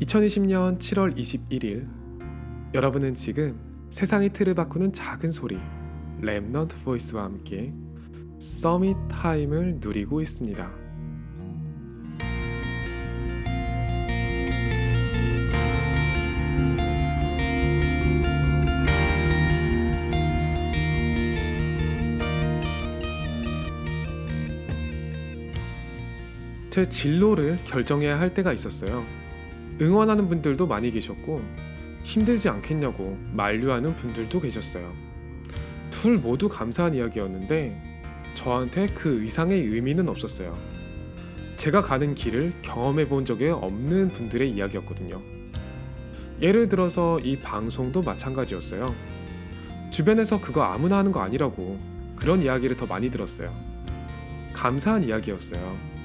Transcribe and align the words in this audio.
2020년 0.00 0.78
7월 0.78 1.16
21일 1.16 1.88
여러분은 2.74 3.14
지금 3.14 3.58
세상의 3.88 4.28
틀을 4.34 4.54
바꾸는 4.54 4.92
작은 4.92 5.32
소리 5.32 5.58
Remnant 6.20 6.84
Voice와 6.84 7.24
함께 7.24 7.72
Summit 8.38 8.94
Time을 9.08 9.78
누리고 9.80 10.20
있습니다. 10.20 10.70
제 26.68 26.84
진로를 26.86 27.58
결정해야 27.64 28.20
할 28.20 28.34
때가 28.34 28.52
있었어요. 28.52 29.25
응원하는 29.80 30.28
분들도 30.28 30.66
많이 30.66 30.90
계셨고 30.90 31.42
힘들지 32.02 32.48
않겠냐고 32.48 33.18
만류하는 33.32 33.96
분들도 33.96 34.40
계셨어요. 34.40 34.92
둘 35.90 36.18
모두 36.18 36.48
감사한 36.48 36.94
이야기였는데 36.94 38.00
저한테 38.34 38.86
그 38.88 39.24
이상의 39.24 39.60
의미는 39.60 40.08
없었어요. 40.08 40.52
제가 41.56 41.82
가는 41.82 42.14
길을 42.14 42.52
경험해 42.62 43.08
본 43.08 43.24
적이 43.24 43.48
없는 43.48 44.10
분들의 44.10 44.50
이야기였거든요. 44.50 45.20
예를 46.40 46.68
들어서 46.68 47.18
이 47.20 47.40
방송도 47.40 48.02
마찬가지였어요. 48.02 48.94
주변에서 49.90 50.40
그거 50.40 50.62
아무나 50.62 50.98
하는 50.98 51.12
거 51.12 51.20
아니라고 51.20 51.78
그런 52.14 52.42
이야기를 52.42 52.76
더 52.76 52.86
많이 52.86 53.10
들었어요. 53.10 53.54
감사한 54.52 55.04
이야기였어요. 55.04 55.95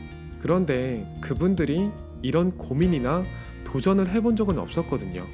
그런데 0.41 1.05
그분들이 1.21 1.91
이런 2.21 2.57
고민이나 2.57 3.23
도전을 3.63 4.09
해본 4.09 4.35
적은 4.35 4.57
없었거든요. 4.57 5.27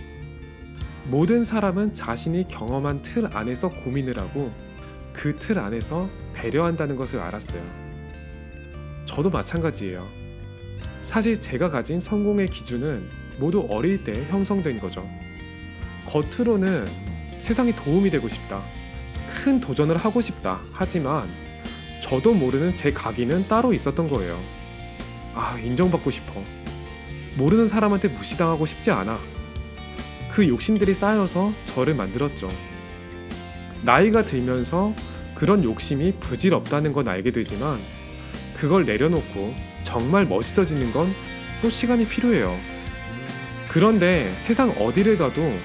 모든 1.06 1.44
사람은 1.46 1.94
자신이 1.94 2.46
경험한 2.48 3.02
틀 3.02 3.28
안에서 3.32 3.70
고민을 3.70 4.20
하고 4.20 4.52
그 5.14 5.38
틀 5.40 5.58
안에서 5.58 6.10
배려한다는 6.34 6.96
것을 6.96 7.20
알았어요. 7.20 7.62
저도 9.06 9.30
마찬가지예요. 9.30 10.06
사실 11.02 11.40
제가 11.40 11.70
가진 11.70 12.00
성공의 12.00 12.48
기준은 12.50 13.08
모두 13.40 13.66
어릴 13.70 14.04
때 14.04 14.26
형성된 14.30 14.80
거죠. 14.80 15.10
겉으로는 16.06 16.86
세상에 17.40 17.74
도움이 17.74 18.10
되고 18.10 18.28
싶다. 18.28 18.62
큰 19.28 19.60
도전을 19.62 19.96
하고 19.98 20.22
싶다. 20.22 20.60
하지만 20.74 21.28
저도 22.02 22.34
모르는 22.34 22.76
제 22.76 22.92
각인은 22.92 23.48
따로 23.48 23.74
있었던 23.74 24.10
거예요. 24.10 24.38
아, 25.38 25.58
인정받고 25.60 26.10
싶어. 26.12 26.44
모르는 27.36 27.68
사람한테 27.68 28.08
무시당하고 28.10 28.66
싶지 28.66 28.92
않아. 28.92 29.18
그 30.32 30.48
욕심들이 30.48 30.94
쌓여서 30.94 31.54
저를 31.66 31.94
만들었죠. 31.96 32.50
나이가 33.84 34.24
들면서 34.24 34.94
그런 35.36 35.64
욕심이 35.64 36.14
부질없다는 36.20 36.94
건 36.94 37.08
알게 37.08 37.32
되지만 37.32 37.80
그걸 38.56 38.86
내려놓고 38.86 39.54
정말 39.84 40.26
멋있어지는 40.26 40.92
건 40.92 41.08
또 41.62 41.70
시간이 41.70 42.08
필요해요. 42.08 42.58
그런데 43.70 44.34
세상 44.38 44.70
어디를 44.72 45.18
가도 45.18 45.58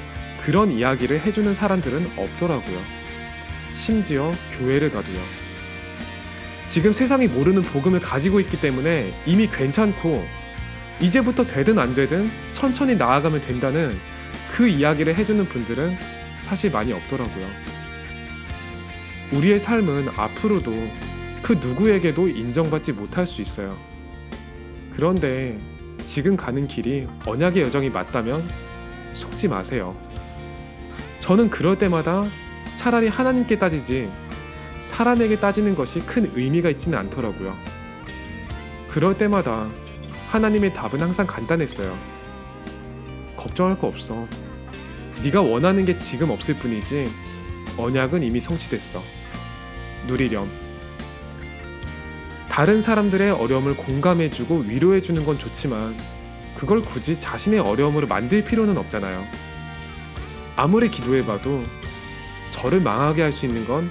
그런 0.42 0.70
이야기를 0.72 1.20
해주는 1.20 1.52
사람들은 1.54 2.12
없더라고요. 2.16 2.78
심지어 3.74 4.32
교회를 4.58 4.90
가도요. 4.90 5.20
지금 6.66 6.92
세상이 6.92 7.28
모르는 7.28 7.62
복음을 7.62 8.00
가지고 8.00 8.40
있기 8.40 8.60
때문에 8.60 9.12
이미 9.26 9.46
괜찮고 9.46 10.24
이제부터 11.00 11.44
되든 11.44 11.78
안 11.78 11.94
되든 11.94 12.30
천천히 12.52 12.94
나아가면 12.94 13.40
된다는 13.40 13.96
그 14.52 14.68
이야기를 14.68 15.14
해주는 15.14 15.44
분들은 15.46 15.96
사실 16.38 16.70
많이 16.70 16.92
없더라고요. 16.92 17.46
우리의 19.32 19.58
삶은 19.58 20.08
앞으로도 20.16 20.72
그 21.42 21.54
누구에게도 21.54 22.28
인정받지 22.28 22.92
못할 22.92 23.26
수 23.26 23.42
있어요. 23.42 23.76
그런데 24.92 25.58
지금 26.04 26.36
가는 26.36 26.68
길이 26.68 27.06
언약의 27.26 27.62
여정이 27.64 27.90
맞다면 27.90 28.48
속지 29.14 29.48
마세요. 29.48 29.96
저는 31.18 31.50
그럴 31.50 31.78
때마다 31.78 32.26
차라리 32.74 33.08
하나님께 33.08 33.58
따지지 33.58 34.10
사람에게 34.82 35.38
따지는 35.38 35.74
것이 35.74 36.00
큰 36.00 36.30
의미가 36.34 36.68
있지는 36.70 36.98
않더라고요. 36.98 37.56
그럴 38.90 39.16
때마다 39.16 39.70
하나님의 40.28 40.74
답은 40.74 41.00
항상 41.00 41.26
간단했어요. 41.26 41.96
걱정할 43.36 43.78
거 43.78 43.86
없어. 43.86 44.26
네가 45.22 45.40
원하는 45.40 45.84
게 45.84 45.96
지금 45.96 46.30
없을 46.30 46.54
뿐이지 46.54 47.10
언약은 47.78 48.22
이미 48.22 48.40
성취됐어. 48.40 49.02
누리렴. 50.08 50.50
다른 52.50 52.82
사람들의 52.82 53.30
어려움을 53.30 53.76
공감해주고 53.76 54.64
위로해주는 54.68 55.24
건 55.24 55.38
좋지만 55.38 55.96
그걸 56.56 56.82
굳이 56.82 57.18
자신의 57.18 57.60
어려움으로 57.60 58.06
만들 58.06 58.44
필요는 58.44 58.76
없잖아요. 58.76 59.24
아무리 60.56 60.90
기도해봐도 60.90 61.62
저를 62.50 62.80
망하게 62.80 63.22
할 63.22 63.32
수 63.32 63.46
있는 63.46 63.64
건 63.64 63.90